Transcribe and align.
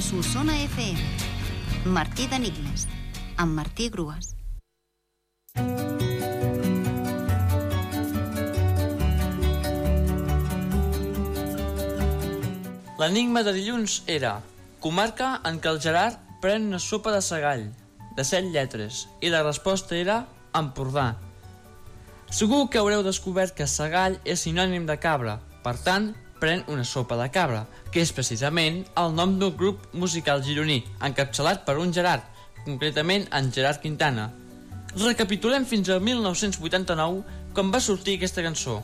Solsona 0.00 0.54
FM. 0.64 1.00
Martí 1.88 2.26
d'Enigmes, 2.28 2.86
amb 3.36 3.56
Martí 3.56 3.88
Grues. 3.88 4.34
L'enigma 12.96 13.42
de 13.46 13.52
dilluns 13.52 14.02
era 14.08 14.38
comarca 14.80 15.40
en 15.48 15.60
què 15.60 15.72
el 15.72 15.80
Gerard 15.84 16.20
pren 16.40 16.68
una 16.68 16.78
sopa 16.80 17.12
de 17.14 17.22
segall, 17.24 17.66
de 18.16 18.24
set 18.24 18.46
lletres, 18.52 19.06
i 19.20 19.32
la 19.32 19.42
resposta 19.44 19.96
era 19.96 20.22
Empordà. 20.56 21.14
Segur 22.32 22.66
que 22.68 22.80
haureu 22.80 23.04
descobert 23.06 23.56
que 23.56 23.66
segall 23.70 24.16
és 24.24 24.44
sinònim 24.44 24.84
de 24.88 24.96
cabra, 25.00 25.38
per 25.64 25.76
tant, 25.84 26.12
pren 26.40 26.64
una 26.72 26.84
sopa 26.84 27.16
de 27.20 27.28
cabra, 27.32 27.64
que 27.92 28.02
és 28.04 28.12
precisament 28.12 28.82
el 29.00 29.14
nom 29.16 29.36
d'un 29.40 29.54
grup 29.56 29.86
musical 29.92 30.42
gironí, 30.44 30.82
encapçalat 31.08 31.64
per 31.66 31.78
un 31.82 31.92
Gerard, 31.96 32.24
concretament 32.64 33.26
en 33.32 33.50
Gerard 33.52 33.80
Quintana. 33.82 34.30
Recapitulem 34.96 35.66
fins 35.68 35.90
al 35.92 36.00
1989, 36.00 37.24
quan 37.56 37.72
va 37.72 37.80
sortir 37.84 38.16
aquesta 38.16 38.44
cançó. 38.44 38.80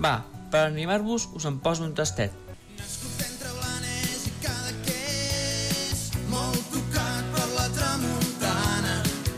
Va, 0.00 0.22
per 0.50 0.66
animar-vos 0.68 1.28
us 1.36 1.44
en 1.50 1.60
poso 1.64 1.84
un 1.84 1.94
tastet. 1.98 2.32
Nascut 2.78 3.26
entre 3.26 3.52
Blanes 3.58 4.26
i 4.28 4.34
per. 4.40 4.64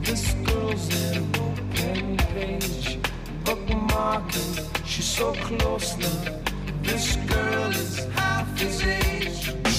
This 0.00 0.32
girl's 0.46 0.88
an 1.12 1.36
open 1.36 2.16
page, 2.16 2.98
bookmarking. 3.44 4.86
She's 4.86 5.04
so 5.04 5.34
close 5.34 5.98
now. 5.98 6.32
This 6.80 7.16
girl 7.16 7.70
is 7.72 8.06
half 8.14 8.58
his 8.58 8.82
age. 8.82 9.75